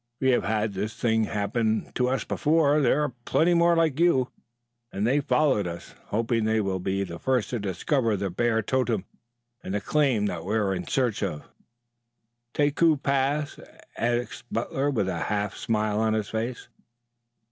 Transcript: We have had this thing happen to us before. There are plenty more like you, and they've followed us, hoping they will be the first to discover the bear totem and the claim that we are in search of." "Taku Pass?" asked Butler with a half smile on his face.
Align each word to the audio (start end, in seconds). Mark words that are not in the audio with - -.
We 0.19 0.31
have 0.31 0.45
had 0.45 0.73
this 0.73 0.95
thing 0.95 1.25
happen 1.25 1.91
to 1.93 2.07
us 2.09 2.23
before. 2.23 2.81
There 2.81 3.03
are 3.03 3.13
plenty 3.25 3.53
more 3.53 3.75
like 3.75 3.99
you, 3.99 4.29
and 4.91 5.05
they've 5.05 5.23
followed 5.23 5.67
us, 5.67 5.93
hoping 6.07 6.43
they 6.45 6.59
will 6.59 6.79
be 6.79 7.03
the 7.03 7.19
first 7.19 7.51
to 7.51 7.59
discover 7.59 8.17
the 8.17 8.31
bear 8.31 8.63
totem 8.63 9.05
and 9.63 9.75
the 9.75 9.79
claim 9.79 10.25
that 10.25 10.43
we 10.43 10.55
are 10.55 10.73
in 10.73 10.87
search 10.87 11.21
of." 11.21 11.43
"Taku 12.55 12.97
Pass?" 12.97 13.59
asked 13.95 14.51
Butler 14.51 14.89
with 14.89 15.07
a 15.07 15.19
half 15.25 15.55
smile 15.55 15.99
on 15.99 16.13
his 16.13 16.29
face. 16.29 16.67